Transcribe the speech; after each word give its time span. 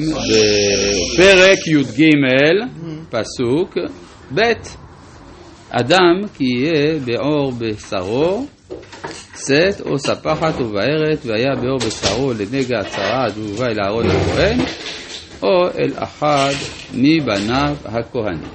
בפרק 0.00 1.66
י"ג, 1.66 2.04
פסוק 3.10 3.78
ב' 4.34 4.52
אדם 5.70 6.28
כי 6.34 6.44
יהיה 6.44 6.98
בעור 7.04 7.52
בשרו, 7.52 8.46
צאת 9.32 9.80
או 9.80 9.98
ספחת 9.98 10.60
ובערת, 10.60 11.18
והיה 11.26 11.54
בעור 11.62 11.78
בשרו 11.78 12.32
לנגע 12.32 12.78
הצרעת 12.78 13.32
והובא 13.36 13.66
אל 13.66 13.80
אהרון 13.84 14.06
הכהן, 14.06 14.58
או 15.42 15.66
אל 15.78 15.92
אחד 15.94 16.52
מבניו 16.94 17.76
הכהנים. 17.84 18.50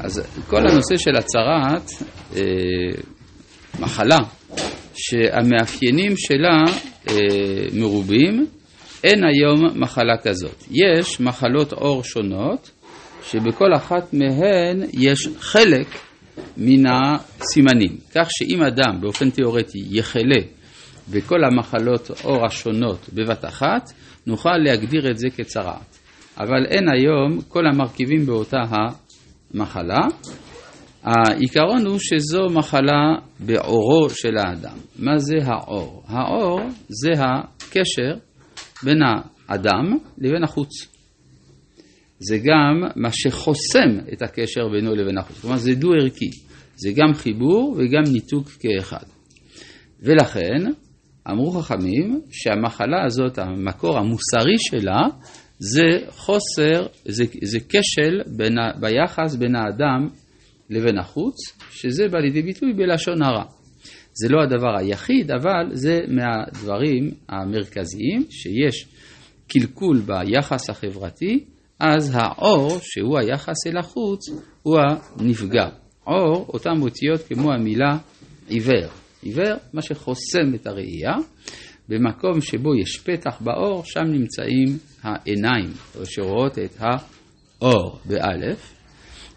אז 0.00 0.22
כל 0.46 0.60
הנושא 0.68 0.96
של 0.96 1.16
הצרעת, 1.16 1.90
אה, 2.36 2.42
מחלה, 3.80 4.18
שהמאפיינים 4.94 6.12
שלה 6.16 6.62
אה, 7.08 7.14
מרובים, 7.72 8.46
אין 9.04 9.24
היום 9.24 9.80
מחלה 9.80 10.16
כזאת. 10.22 10.64
יש 10.70 11.20
מחלות 11.20 11.72
עור 11.72 12.04
שונות, 12.04 12.70
שבכל 13.22 13.74
אחת 13.76 14.14
מהן 14.14 14.82
יש 14.92 15.28
חלק 15.38 15.86
מן 16.56 16.84
הסימנים. 16.86 17.96
כך 18.14 18.28
שאם 18.30 18.62
אדם 18.62 19.00
באופן 19.00 19.30
תיאורטי 19.30 19.84
יחלה 19.90 20.40
בכל 21.10 21.44
המחלות 21.44 22.10
עור 22.22 22.46
השונות 22.46 23.08
בבת 23.12 23.44
אחת, 23.44 23.92
נוכל 24.26 24.56
להגדיר 24.64 25.10
את 25.10 25.18
זה 25.18 25.28
כצרעת. 25.36 25.98
אבל 26.38 26.66
אין 26.66 26.84
היום 26.94 27.40
כל 27.48 27.66
המרכיבים 27.66 28.26
באותה 28.26 28.60
המחלה. 28.70 30.00
העיקרון 31.02 31.86
הוא 31.86 31.98
שזו 31.98 32.46
מחלה 32.50 33.14
בעורו 33.40 34.10
של 34.10 34.36
האדם. 34.38 34.76
מה 34.98 35.18
זה 35.18 35.36
העור? 35.44 36.02
העור 36.06 36.60
זה 36.88 37.22
הקשר 37.22 38.14
בין 38.82 38.98
האדם 39.48 39.98
לבין 40.18 40.44
החוץ. 40.44 40.94
זה 42.18 42.38
גם 42.38 42.90
מה 42.96 43.08
שחוסם 43.12 43.98
את 44.12 44.22
הקשר 44.22 44.68
בינו 44.68 44.94
לבין 44.94 45.18
החוץ. 45.18 45.40
כלומר, 45.40 45.56
זה 45.56 45.74
דו-ערכי. 45.74 46.30
זה 46.76 46.90
גם 46.96 47.14
חיבור 47.14 47.76
וגם 47.78 48.12
ניתוק 48.12 48.48
כאחד. 48.48 49.04
ולכן, 50.02 50.70
אמרו 51.30 51.50
חכמים 51.50 52.20
שהמחלה 52.30 53.04
הזאת, 53.04 53.38
המקור 53.38 53.98
המוסרי 53.98 54.58
שלה, 54.58 55.00
זה 55.58 56.06
חוסר, 56.08 56.86
זה, 57.04 57.24
זה 57.42 57.58
כשל 57.68 58.20
בין, 58.36 58.54
ביחס 58.80 59.34
בין 59.34 59.56
האדם 59.56 60.08
לבין 60.70 60.98
החוץ, 60.98 61.34
שזה 61.70 62.08
בא 62.08 62.18
לידי 62.18 62.42
ביטוי 62.42 62.72
בלשון 62.72 63.22
הרע. 63.22 63.44
זה 64.14 64.28
לא 64.28 64.42
הדבר 64.42 64.76
היחיד, 64.78 65.30
אבל 65.30 65.70
זה 65.72 66.00
מהדברים 66.08 67.10
המרכזיים 67.28 68.24
שיש 68.30 68.86
קלקול 69.48 70.00
ביחס 70.06 70.70
החברתי, 70.70 71.44
אז 71.80 72.12
האור, 72.14 72.78
שהוא 72.82 73.18
היחס 73.18 73.66
אל 73.66 73.78
החוץ, 73.78 74.20
הוא 74.62 74.78
הנפגע. 75.20 75.68
אור, 76.06 76.46
אותן 76.48 76.80
אותיות 76.80 77.20
כמו 77.28 77.52
המילה 77.52 77.96
עיוור. 78.48 78.90
עיוור, 79.22 79.54
מה 79.72 79.82
שחוסם 79.82 80.54
את 80.54 80.66
הראייה. 80.66 81.14
במקום 81.88 82.40
שבו 82.40 82.74
יש 82.74 82.98
פתח 82.98 83.40
באור, 83.40 83.82
שם 83.84 84.04
נמצאים 84.04 84.78
העיניים, 85.02 85.70
שרואות 86.04 86.58
את 86.58 86.76
האור, 86.80 87.98
באלף. 88.04 88.74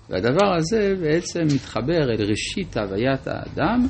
והדבר 0.10 0.56
הזה 0.58 0.96
בעצם 1.02 1.42
מתחבר 1.56 2.04
אל 2.04 2.30
ראשית 2.30 2.78
הוויית 2.78 3.28
האדם, 3.28 3.88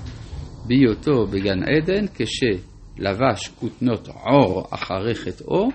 בהיותו 0.68 1.28
בגן 1.28 1.64
עדן, 1.64 2.06
כשלבש 2.08 3.48
כותנות 3.48 4.08
עור 4.08 4.68
אחרי 4.72 5.16
חטאו, 5.16 5.70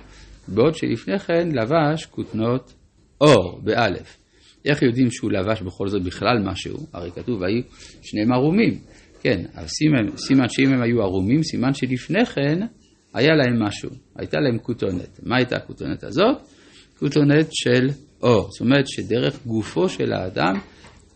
בעוד 0.49 0.75
שלפני 0.75 1.19
כן 1.19 1.49
לבש 1.53 2.07
כותנות 2.07 2.73
אור, 3.21 3.61
באלף. 3.65 4.17
איך 4.65 4.83
יודעים 4.83 5.11
שהוא 5.11 5.33
לבש 5.33 5.63
בכל 5.63 5.89
זאת 5.89 6.03
בכלל 6.03 6.39
משהו? 6.45 6.77
הרי 6.93 7.11
כתוב, 7.11 7.41
והיו 7.41 7.63
שניהם 8.03 8.33
ערומים. 8.33 8.79
כן, 9.23 9.45
אז 9.55 9.69
סימן, 9.69 10.17
סימן 10.17 10.49
שאם 10.49 10.73
הם 10.73 10.83
היו 10.83 11.03
ערומים, 11.03 11.43
סימן 11.43 11.75
שלפני 11.75 12.27
כן 12.27 12.59
היה 13.15 13.35
להם 13.35 13.63
משהו, 13.63 13.91
הייתה 14.17 14.41
להם 14.41 14.59
כותונת. 14.59 15.21
מה 15.23 15.37
הייתה 15.37 15.57
הכותונת 15.57 16.05
הזאת? 16.05 16.37
כותונת 16.99 17.47
של 17.51 17.89
אור. 18.23 18.49
זאת 18.51 18.61
אומרת 18.61 18.85
שדרך 18.89 19.47
גופו 19.47 19.89
של 19.89 20.13
האדם 20.13 20.55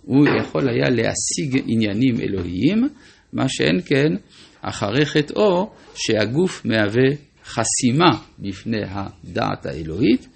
הוא 0.03 0.27
יכול 0.41 0.69
היה 0.69 0.91
להשיג 0.91 1.63
עניינים 1.67 2.21
אלוהיים, 2.21 2.89
מה 3.37 3.49
שאין 3.49 3.81
כן 3.87 4.13
אחרי 4.61 5.07
חטאו 5.07 5.71
שהגוף 5.95 6.65
מהווה 6.65 7.11
חסימה 7.45 8.11
בפני 8.39 8.83
הדעת 8.89 9.67
האלוהית 9.67 10.29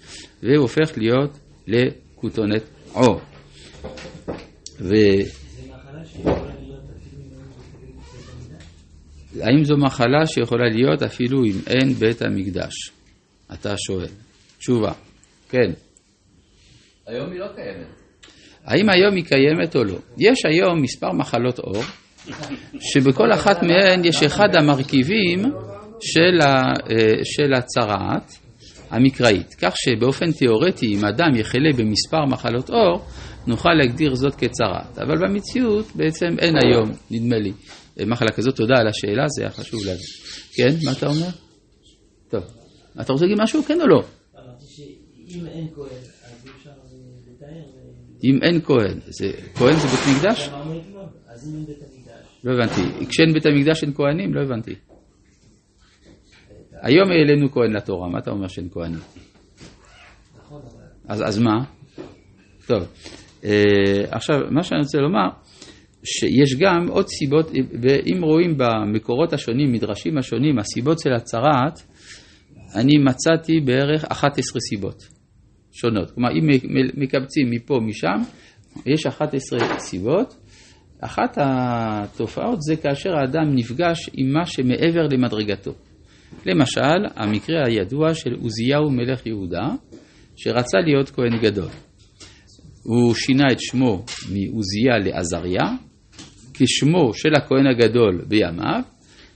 והוא 0.43 0.57
הופך 0.57 0.97
להיות 0.97 1.39
לכותונת 1.67 2.63
עור. 2.93 3.21
ו... 4.79 4.93
האם 9.41 9.63
זו 9.63 9.77
מחלה 9.77 10.27
שיכולה 10.27 10.69
להיות 10.69 11.03
אפילו 11.03 11.45
אם 11.45 11.59
אין 11.67 11.93
בית 11.93 12.21
המקדש? 12.21 12.73
אתה 13.53 13.73
שואל. 13.77 14.09
תשובה, 14.57 14.91
כן. 15.49 15.71
היום 17.07 17.31
היא 17.31 17.39
לא 17.39 17.47
קיימת. 17.55 17.87
האם 18.65 18.89
היום 18.89 19.15
היא 19.15 19.25
קיימת 19.25 19.75
או 19.75 19.83
לא? 19.83 19.97
יש 20.17 20.45
היום 20.45 20.81
מספר 20.81 21.11
מחלות 21.11 21.59
עור, 21.59 21.83
שבכל 22.79 23.33
אחת 23.33 23.63
מהן 23.63 24.05
יש 24.05 24.23
אחד 24.23 24.55
המרכיבים 24.55 25.39
של, 26.01 26.41
ה, 26.47 26.73
של 27.23 27.53
הצרעת 27.53 28.37
המקראית. 28.89 29.55
כך 29.61 29.73
שבאופן 29.77 30.31
תיאורטי, 30.31 30.95
אם 30.95 31.05
אדם 31.05 31.35
יחלה 31.35 31.69
במספר 31.77 32.25
מחלות 32.25 32.69
עור, 32.69 33.05
נוכל 33.47 33.73
להגדיר 33.73 34.15
זאת 34.15 34.35
כצרעת. 34.35 34.97
אבל 34.97 35.27
במציאות 35.27 35.85
בעצם 35.95 36.39
אין 36.39 36.55
היום, 36.63 36.91
נדמה 37.11 37.37
לי, 37.37 37.51
מחלה 38.05 38.31
כזאת. 38.31 38.55
תודה 38.55 38.73
על 38.77 38.87
השאלה, 38.87 39.25
זה 39.27 39.41
היה 39.41 39.51
חשוב 39.51 39.85
להבין. 39.85 40.05
כן, 40.53 40.75
מה 40.85 40.91
אתה 40.91 41.07
אומר? 41.07 41.29
טוב. 42.29 42.43
אתה 43.01 43.13
רוצה 43.13 43.25
להגיד 43.25 43.41
משהו, 43.43 43.63
כן 43.63 43.81
או 43.81 43.87
לא? 43.87 44.03
שאם 44.67 45.47
אין 45.47 45.67
כהן, 45.75 45.87
אז 46.23 46.45
אי 46.45 46.49
אפשר 46.57 46.69
לתאר. 47.27 47.47
אם 48.23 48.39
אין 48.43 48.61
כהן, 48.61 48.99
זה, 49.07 49.31
כהן 49.55 49.75
זה 49.75 49.87
בית 49.87 50.17
מקדש? 50.17 50.47
אתמול, 50.47 51.03
אז 51.27 51.49
אם 51.49 51.55
אין 51.55 51.65
בית. 51.65 51.90
לא 52.43 52.53
הבנתי. 52.53 53.05
כשאין 53.09 53.33
בית 53.33 53.45
המקדש 53.45 53.83
אין 53.83 53.93
כהנים? 53.93 54.33
לא 54.33 54.41
הבנתי. 54.41 54.75
היום 56.81 57.11
העלינו 57.11 57.51
כהן 57.51 57.71
לתורה, 57.71 58.09
מה 58.09 58.19
אתה 58.19 58.31
אומר 58.31 58.47
שאין 58.47 58.69
כהנים? 58.71 58.99
אז, 61.07 61.21
אז 61.21 61.39
מה? 61.39 61.63
טוב, 62.67 62.83
אה, 63.43 64.03
עכשיו, 64.11 64.35
מה 64.51 64.63
שאני 64.63 64.79
רוצה 64.79 64.97
לומר, 64.97 65.27
שיש 66.03 66.55
גם 66.59 66.87
עוד 66.87 67.07
סיבות, 67.07 67.51
ואם 67.81 68.23
רואים 68.23 68.57
במקורות 68.57 69.33
השונים, 69.33 69.71
מדרשים 69.71 70.17
השונים, 70.17 70.59
הסיבות 70.59 70.99
של 70.99 71.13
הצרעת, 71.13 71.81
אני 72.75 72.97
מצאתי 72.97 73.59
בערך 73.59 74.05
11 74.05 74.61
סיבות 74.69 75.03
שונות. 75.71 76.11
כלומר, 76.11 76.29
אם 76.31 76.47
מקבצים 76.97 77.49
מפה, 77.49 77.79
משם, 77.81 78.21
יש 78.85 79.05
11 79.05 79.59
סיבות. 79.79 80.40
אחת 81.01 81.37
התופעות 81.41 82.61
זה 82.61 82.75
כאשר 82.75 83.09
האדם 83.15 83.55
נפגש 83.55 84.09
עם 84.13 84.33
מה 84.33 84.45
שמעבר 84.45 85.07
למדרגתו. 85.11 85.73
למשל, 86.45 87.05
המקרה 87.15 87.63
הידוע 87.65 88.13
של 88.13 88.33
עוזיהו 88.41 88.89
מלך 88.89 89.25
יהודה, 89.25 89.67
שרצה 90.35 90.77
להיות 90.85 91.09
כהן 91.09 91.37
גדול. 91.41 91.69
הוא 92.83 93.15
שינה 93.15 93.43
את 93.51 93.57
שמו 93.59 94.05
מעוזיה 94.29 94.97
לעזריה, 95.03 95.63
כשמו 96.53 97.13
של 97.13 97.29
הכהן 97.35 97.67
הגדול 97.67 98.21
בימיו, 98.27 98.81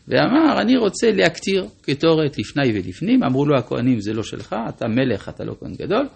ואמר, 0.07 0.61
אני 0.61 0.77
רוצה 0.77 1.11
להקטיר 1.11 1.67
קטורת 1.81 2.37
לפני 2.39 2.71
ולפנים. 2.73 3.23
אמרו 3.23 3.45
לו 3.45 3.57
הכהנים, 3.57 3.99
זה 3.99 4.13
לא 4.13 4.23
שלך, 4.23 4.55
אתה 4.69 4.87
מלך, 4.87 5.29
אתה 5.29 5.43
לא 5.43 5.55
כהן 5.59 5.73
גדול. 5.73 6.07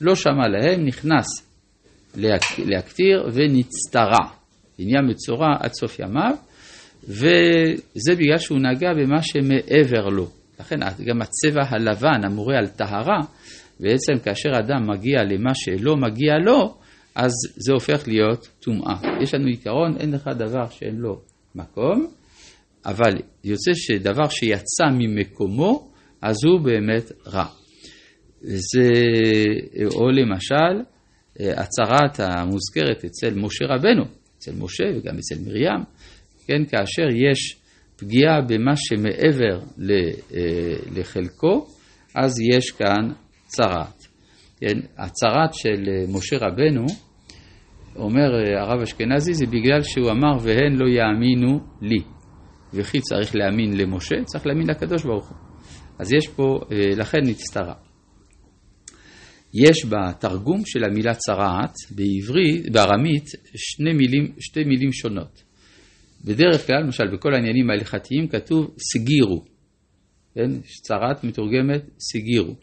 לא 0.00 0.14
שמע 0.14 0.48
להם, 0.48 0.86
נכנס 0.86 1.26
להקטיר 2.58 3.28
ונצטרה. 3.32 4.28
עניין 4.78 5.10
מצורע 5.10 5.56
עד 5.60 5.72
סוף 5.72 5.98
ימיו, 5.98 6.34
וזה 7.04 8.14
בגלל 8.18 8.38
שהוא 8.38 8.58
נגע 8.58 8.92
במה 8.92 9.22
שמעבר 9.22 10.08
לו. 10.08 10.28
לכן 10.60 10.76
גם 11.06 11.22
הצבע 11.22 11.62
הלבן 11.68 12.24
המורה 12.24 12.58
על 12.58 12.66
טהרה, 12.66 13.20
בעצם 13.80 14.12
כאשר 14.24 14.48
אדם 14.58 14.90
מגיע 14.90 15.24
למה 15.24 15.54
שלא 15.54 15.96
מגיע 15.96 16.34
לו, 16.44 16.74
אז 17.14 17.32
זה 17.56 17.72
הופך 17.72 18.08
להיות 18.08 18.48
טומאה. 18.60 18.94
יש 19.22 19.34
לנו 19.34 19.46
עיקרון, 19.46 19.96
אין 19.96 20.12
לך 20.12 20.28
דבר 20.38 20.68
שאין 20.70 20.96
לו 20.96 21.20
מקום, 21.54 22.06
אבל 22.86 23.12
יוצא 23.44 23.70
שדבר 23.74 24.28
שיצא 24.28 24.84
ממקומו, 24.92 25.88
אז 26.22 26.36
הוא 26.44 26.60
באמת 26.60 27.12
רע. 27.26 27.46
זה, 28.40 28.90
או 29.94 30.10
למשל, 30.10 30.82
הצהרת 31.40 32.20
המוזכרת 32.20 33.04
אצל 33.04 33.34
משה 33.34 33.64
רבנו, 33.64 34.04
אצל 34.48 34.58
משה 34.58 34.84
וגם 34.84 35.18
אצל 35.18 35.34
מרים, 35.46 35.84
כן, 36.46 36.64
כאשר 36.64 37.08
יש 37.10 37.56
פגיעה 37.96 38.40
במה 38.40 38.72
שמעבר 38.76 39.60
לחלקו, 40.96 41.66
אז 42.14 42.40
יש 42.54 42.70
כאן 42.70 43.08
צרעת. 43.46 44.06
כן, 44.60 44.78
הצרעת 44.98 45.54
של 45.54 45.84
אה, 45.88 46.04
משה 46.08 46.36
רבנו, 46.36 46.84
אומר 47.96 48.30
אה, 48.34 48.62
הרב 48.62 48.80
אשכנזי, 48.82 49.34
זה 49.34 49.46
בגלל 49.46 49.82
שהוא 49.82 50.10
אמר 50.10 50.38
והן 50.42 50.76
לא 50.76 50.88
יאמינו 50.88 51.60
לי. 51.82 52.02
וכי 52.74 53.00
צריך 53.00 53.36
להאמין 53.36 53.76
למשה, 53.76 54.16
צריך 54.24 54.46
להאמין 54.46 54.70
לקדוש 54.70 55.04
ברוך 55.04 55.28
הוא. 55.28 55.36
אז 55.98 56.12
יש 56.12 56.28
פה, 56.28 56.60
אה, 56.72 56.96
לכן 56.96 57.18
נצטרה. 57.22 57.85
יש 59.54 59.86
בתרגום 59.86 60.62
של 60.66 60.84
המילה 60.84 61.14
צרעת 61.14 61.74
בעברית, 61.90 62.72
בארמית, 62.72 63.24
שני 63.56 63.92
מילים, 63.92 64.32
שתי 64.40 64.64
מילים 64.64 64.92
שונות. 64.92 65.42
בדרך 66.24 66.66
כלל, 66.66 66.82
למשל 66.82 67.04
בכל 67.12 67.34
העניינים 67.34 67.70
ההלכתיים 67.70 68.28
כתוב 68.28 68.74
סגירו, 68.78 69.44
כן? 70.34 70.50
צרעת 70.82 71.24
מתורגמת 71.24 71.82
סגירו. 71.98 72.54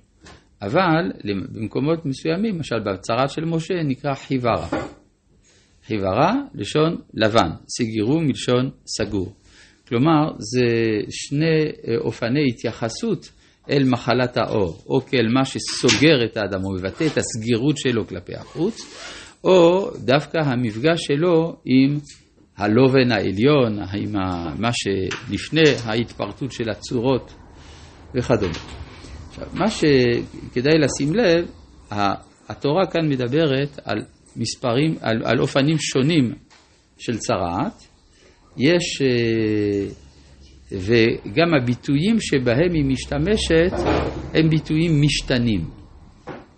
אבל 0.61 1.11
במקומות 1.53 2.05
מסוימים, 2.05 2.55
למשל 2.55 2.79
בצרעת 2.79 3.29
של 3.29 3.45
משה 3.45 3.73
נקרא 3.83 4.13
חיוורה. 4.13 4.67
חיוורה, 5.87 6.33
לשון 6.55 6.97
לבן, 7.13 7.49
סגירו 7.67 8.21
מלשון 8.21 8.69
סגור. 8.85 9.33
כלומר, 9.87 10.31
זה 10.37 10.65
שני 11.09 11.45
אה, 11.87 11.97
אופני 11.97 12.49
התייחסות 12.49 13.31
אל 13.69 13.83
מחלת 13.83 14.37
האור, 14.37 14.83
או 14.87 15.01
כאל 15.05 15.27
מה 15.33 15.45
שסוגר 15.45 16.25
את 16.25 16.37
האדם, 16.37 16.65
או 16.65 16.73
מבטא 16.73 17.03
את 17.03 17.17
הסגירות 17.17 17.77
שלו 17.77 18.07
כלפי 18.07 18.35
החוץ, 18.35 18.81
או 19.43 19.89
דווקא 19.97 20.37
המפגש 20.37 20.99
שלו 21.01 21.55
עם 21.65 21.99
הלובן 22.57 23.11
העליון, 23.11 23.79
עם 23.79 24.11
מה 24.59 24.69
שלפני 24.73 25.69
ההתפרטות 25.83 26.51
של 26.51 26.69
הצורות 26.69 27.33
וכדומה. 28.15 28.53
עכשיו, 29.29 29.47
מה 29.53 29.69
שכדאי 29.69 30.73
לשים 30.79 31.15
לב, 31.15 31.45
התורה 32.49 32.85
כאן 32.91 33.09
מדברת 33.09 33.79
על 33.83 33.97
מספרים, 34.35 34.95
על, 35.01 35.21
על 35.25 35.39
אופנים 35.39 35.77
שונים 35.79 36.33
של 36.97 37.17
צרעת. 37.17 37.83
יש, 38.57 39.01
אה, 39.01 39.87
וגם 40.73 41.53
הביטויים 41.61 42.17
שבהם 42.19 42.73
היא 42.73 42.85
משתמשת 42.85 43.73
הם 44.33 44.49
ביטויים 44.49 45.01
משתנים. 45.01 45.69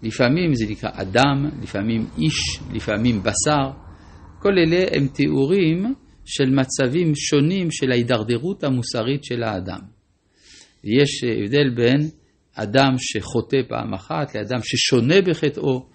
לפעמים 0.03 0.55
זה 0.55 0.65
נקרא 0.69 0.89
אדם, 0.93 1.49
לפעמים 1.61 2.05
איש, 2.17 2.59
לפעמים 2.73 3.19
בשר. 3.23 3.71
כל 4.39 4.53
אלה 4.57 4.85
הם 4.91 5.07
תיאורים 5.07 5.93
של 6.25 6.49
מצבים 6.49 7.15
שונים 7.15 7.71
של 7.71 7.91
ההידרדרות 7.91 8.63
המוסרית 8.63 9.23
של 9.23 9.43
האדם. 9.43 9.79
יש 10.83 11.23
הבדל 11.23 11.69
בין 11.75 12.09
אדם 12.55 12.93
שחוטא 12.97 13.57
פעם 13.67 13.93
אחת 13.93 14.35
לאדם 14.35 14.59
ששונה 14.63 15.21
בחטאו 15.21 15.85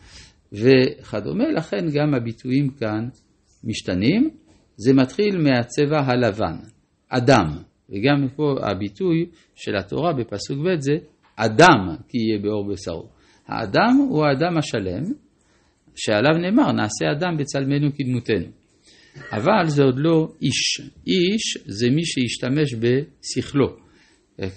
וכדומה, 0.53 1.45
לכן 1.57 1.87
גם 1.95 2.15
הביטויים 2.15 2.71
כאן 2.71 3.09
משתנים. 3.65 4.31
זה 4.77 4.95
מתחיל 4.95 5.39
מהצבע 5.39 6.01
הלבן, 6.01 6.57
אדם, 7.09 7.63
וגם 7.91 8.29
פה 8.37 8.55
הביטוי 8.63 9.27
של 9.55 9.77
התורה 9.77 10.13
בפסוק 10.13 10.59
ב' 10.59 10.81
זה 10.81 10.93
אדם 11.37 11.97
כי 12.09 12.19
יהיה 12.19 12.39
באור 12.43 12.73
בשרו. 12.73 13.09
האדם 13.47 13.97
הוא 14.11 14.25
האדם 14.25 14.59
השלם, 14.59 15.03
שעליו 15.97 16.33
נאמר 16.33 16.73
נעשה 16.73 17.13
אדם 17.13 17.37
בצלמנו 17.37 17.89
כדמותנו. 17.97 18.47
אבל 19.33 19.67
זה 19.67 19.83
עוד 19.83 19.99
לא 19.99 20.29
איש. 20.43 20.81
איש 21.07 21.59
זה 21.67 21.91
מי 21.91 22.05
שהשתמש 22.05 22.75
בשכלו. 22.75 23.77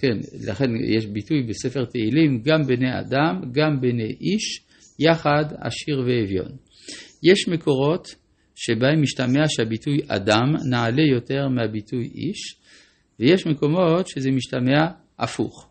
כן, 0.01 0.18
לכן 0.47 0.69
יש 0.97 1.06
ביטוי 1.06 1.44
בספר 1.44 1.85
תהילים, 1.85 2.41
גם 2.45 2.62
בני 2.68 3.00
אדם, 3.00 3.41
גם 3.51 3.81
בני 3.81 4.15
איש, 4.21 4.62
יחד 5.00 5.45
עשיר 5.59 6.00
ואביון. 6.00 6.51
יש 7.24 7.47
מקורות 7.47 8.07
שבהם 8.56 9.01
משתמע 9.01 9.44
שהביטוי 9.47 9.97
אדם 10.07 10.56
נעלה 10.69 11.03
יותר 11.15 11.47
מהביטוי 11.47 12.12
איש, 12.15 12.56
ויש 13.19 13.48
מקומות 13.48 14.07
שזה 14.07 14.31
משתמע 14.31 14.88
הפוך. 15.19 15.69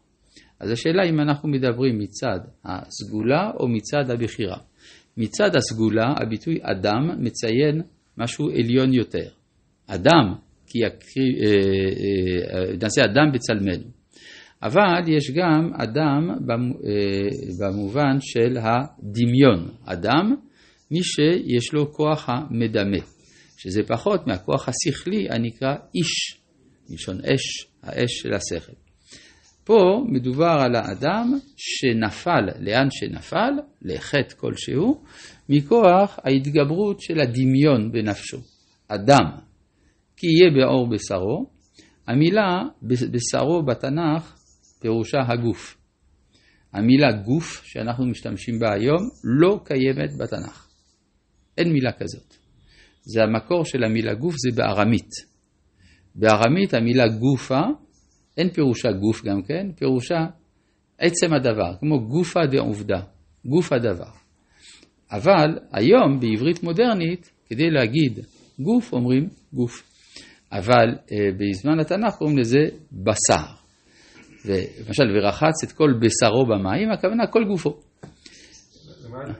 אז 0.60 0.70
השאלה 0.70 1.02
אם 1.08 1.20
אנחנו 1.20 1.48
מדברים 1.48 1.98
מצד 1.98 2.38
הסגולה 2.64 3.50
או 3.60 3.68
מצד 3.68 4.10
הבחירה. 4.10 4.58
מצד 5.16 5.56
הסגולה 5.56 6.14
הביטוי 6.16 6.58
אדם 6.62 7.24
מציין 7.24 7.82
משהו 8.18 8.50
עליון 8.50 8.92
יותר. 8.92 9.28
אדם, 9.86 10.34
כי 10.66 10.78
יקריא, 10.78 11.32
אה, 11.42 11.48
אה, 11.48 12.58
אה, 12.58 12.72
נעשה 12.82 13.04
אדם 13.04 13.32
בצלמנו. 13.32 13.90
אבל 14.62 15.02
יש 15.08 15.30
גם 15.30 15.70
אדם 15.74 16.30
במובן 17.60 18.16
של 18.20 18.56
הדמיון. 18.56 19.68
אדם, 19.84 20.34
מי 20.90 21.00
שיש 21.02 21.72
לו 21.72 21.92
כוח 21.92 22.28
המדמה, 22.28 22.98
שזה 23.56 23.82
פחות 23.82 24.26
מהכוח 24.26 24.68
השכלי 24.68 25.26
הנקרא 25.30 25.74
איש, 25.94 26.41
מלשון 26.92 27.18
אש, 27.20 27.66
האש 27.82 28.10
של 28.22 28.34
השכל. 28.34 28.72
פה 29.64 30.04
מדובר 30.08 30.56
על 30.60 30.74
האדם 30.74 31.38
שנפל 31.56 32.44
לאן 32.60 32.88
שנפל, 32.90 33.52
לחטא 33.82 34.34
כלשהו, 34.36 35.04
מכוח 35.48 36.18
ההתגברות 36.24 37.00
של 37.00 37.20
הדמיון 37.20 37.92
בנפשו. 37.92 38.38
אדם, 38.88 39.24
כי 40.16 40.26
יהיה 40.26 40.50
באור 40.54 40.90
בשרו, 40.90 41.50
המילה 42.06 42.62
בשרו 42.82 43.62
בתנ"ך 43.62 44.36
פירושה 44.80 45.18
הגוף. 45.28 45.76
המילה 46.72 47.12
גוף 47.12 47.62
שאנחנו 47.64 48.06
משתמשים 48.06 48.58
בה 48.58 48.72
היום 48.72 49.08
לא 49.24 49.60
קיימת 49.64 50.16
בתנ"ך. 50.18 50.68
אין 51.58 51.72
מילה 51.72 51.92
כזאת. 51.92 52.34
זה 53.02 53.22
המקור 53.22 53.64
של 53.64 53.84
המילה 53.84 54.14
גוף, 54.14 54.34
זה 54.36 54.56
בארמית. 54.56 55.31
בארמית 56.14 56.74
המילה 56.74 57.08
גופה, 57.08 57.60
אין 58.36 58.50
פירושה 58.50 58.92
גוף 58.92 59.24
גם 59.24 59.42
כן, 59.42 59.72
פירושה 59.76 60.26
עצם 60.98 61.34
הדבר, 61.34 61.76
כמו 61.80 62.08
גופה 62.08 62.40
דעובדה, 62.50 63.00
גוף 63.44 63.72
הדבר. 63.72 64.10
אבל 65.10 65.58
היום 65.72 66.20
בעברית 66.20 66.62
מודרנית, 66.62 67.30
כדי 67.46 67.70
להגיד 67.70 68.18
גוף 68.58 68.92
אומרים 68.92 69.28
גוף. 69.52 69.82
אבל 70.52 70.88
אה, 71.12 71.28
בזמן 71.38 71.80
התנ"ך 71.80 72.14
קוראים 72.14 72.38
לזה 72.38 72.58
בשר. 72.92 73.62
למשל, 74.44 75.02
ורחץ 75.16 75.64
את 75.64 75.72
כל 75.72 75.90
בשרו 76.00 76.46
במים, 76.46 76.90
הכוונה 76.90 77.26
כל 77.26 77.44
גופו. 77.44 77.80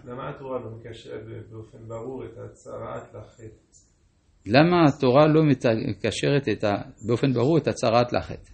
למה 0.05 0.31
התורה 0.31 0.59
לא 0.59 0.71
מקשרת 0.71 1.23
באופן 1.51 1.79
ברור 1.89 2.25
את 2.25 2.39
הצרעת 2.39 3.15
לחטא? 3.15 3.63
למה 4.47 4.85
התורה 4.89 5.27
לא 5.27 5.43
מקשרת 5.89 6.49
את 6.49 6.65
ה, 6.65 6.75
באופן 7.07 7.33
ברור 7.33 7.59
את 7.59 7.69
הצרעת 7.69 8.13
לחטא? 8.13 8.51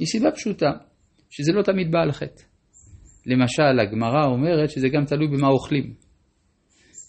מסיבה 0.00 0.30
פשוטה, 0.30 0.70
שזה 1.30 1.52
לא 1.52 1.62
תמיד 1.62 1.90
בא 1.90 2.12
חטא. 2.12 2.42
למשל, 3.26 3.80
הגמרא 3.82 4.26
אומרת 4.26 4.70
שזה 4.70 4.88
גם 4.88 5.04
תלוי 5.04 5.26
במה 5.26 5.48
אוכלים. 5.48 5.94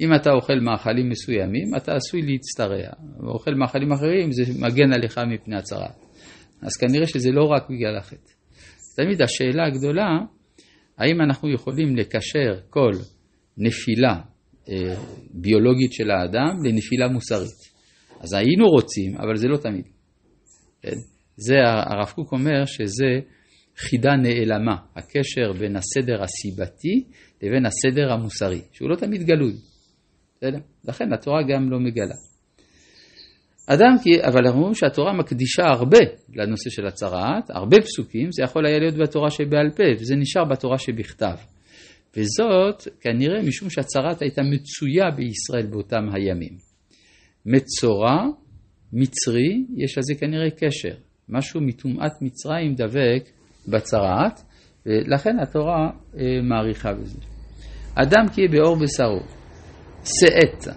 אם 0.01 0.15
אתה 0.15 0.31
אוכל 0.31 0.59
מאכלים 0.61 1.09
מסוימים, 1.09 1.75
אתה 1.77 1.95
עשוי 1.95 2.21
להצטרע. 2.21 2.89
ואוכל 3.19 3.51
מאכלים 3.51 3.91
אחרים, 3.91 4.31
זה 4.31 4.43
מגן 4.59 4.93
עליך 4.93 5.17
מפני 5.17 5.57
הצרעת. 5.57 6.05
אז 6.61 6.77
כנראה 6.77 7.07
שזה 7.07 7.31
לא 7.31 7.43
רק 7.43 7.69
בגלל 7.69 7.97
החטא. 7.97 8.31
תמיד 8.95 9.21
השאלה 9.21 9.65
הגדולה, 9.67 10.09
האם 10.97 11.21
אנחנו 11.21 11.53
יכולים 11.53 11.95
לקשר 11.95 12.59
כל 12.69 12.91
נפילה 13.57 14.21
אה, 14.69 14.95
ביולוגית 15.33 15.93
של 15.93 16.11
האדם 16.11 16.65
לנפילה 16.65 17.07
מוסרית. 17.07 17.74
אז 18.25 18.33
היינו 18.33 18.65
רוצים, 18.65 19.17
אבל 19.17 19.35
זה 19.35 19.47
לא 19.47 19.57
תמיד. 19.57 19.85
כן? 20.81 20.97
זה 21.37 21.55
הרב 21.65 22.09
קוק 22.15 22.31
אומר 22.31 22.65
שזה 22.65 23.19
חידה 23.77 24.15
נעלמה, 24.15 24.75
הקשר 24.95 25.53
בין 25.59 25.75
הסדר 25.75 26.23
הסיבתי 26.23 27.03
לבין 27.41 27.65
הסדר 27.65 28.13
המוסרי, 28.13 28.61
שהוא 28.71 28.89
לא 28.89 28.95
תמיד 28.95 29.23
גלוי. 29.23 29.53
בסדר? 30.37 30.57
לכן 30.87 31.13
התורה 31.13 31.43
גם 31.43 31.71
לא 31.71 31.79
מגלה. 31.79 32.15
אדם 33.67 33.95
כי, 34.03 34.23
אבל 34.23 34.39
אנחנו 34.45 34.59
אומרים 34.59 34.75
שהתורה 34.75 35.13
מקדישה 35.13 35.63
הרבה 35.63 35.97
לנושא 36.35 36.69
של 36.69 36.85
הצרעת, 36.87 37.49
הרבה 37.49 37.77
פסוקים, 37.81 38.31
זה 38.31 38.43
יכול 38.43 38.65
היה 38.65 38.79
להיות 38.79 38.95
בתורה 38.95 39.29
שבעל 39.29 39.69
פה, 39.75 39.83
וזה 39.99 40.15
נשאר 40.15 40.45
בתורה 40.45 40.77
שבכתב. 40.77 41.35
וזאת 42.17 42.87
כנראה 43.01 43.41
משום 43.47 43.69
שהצרעת 43.69 44.21
הייתה 44.21 44.41
מצויה 44.41 45.11
בישראל 45.11 45.65
באותם 45.71 46.03
הימים. 46.13 46.64
מצורע, 47.45 48.25
מצרי, 48.93 49.65
יש 49.77 49.97
לזה 49.97 50.13
כנראה 50.19 50.49
קשר. 50.49 50.95
משהו 51.29 51.61
מטומאת 51.61 52.11
מצרים 52.21 52.75
דבק 52.75 53.29
בצרעת, 53.67 54.41
ולכן 54.85 55.39
התורה 55.39 55.89
אה, 56.17 56.41
מעריכה 56.43 56.93
בזה. 56.93 57.19
אדם 57.95 58.25
כי 58.33 58.41
באור 58.47 58.75
בשרו, 58.75 59.19
שאת, 60.03 60.73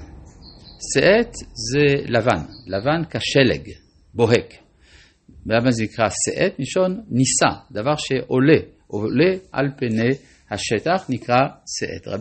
שאת 0.94 1.32
זה 1.72 2.02
לבן, 2.08 2.42
לבן 2.66 3.02
כשלג, 3.10 3.68
בוהק. 4.14 4.54
למה 5.46 5.70
זה 5.70 5.82
נקרא 5.82 6.08
שאת? 6.08 6.58
מלשון 6.58 7.00
נישא, 7.10 7.60
דבר 7.72 7.94
שעולה, 7.96 8.58
עולה 8.86 9.34
על 9.52 9.66
פני 9.76 10.10
השטח 10.50 11.06
נקרא 11.08 11.40
שאת. 11.78 12.08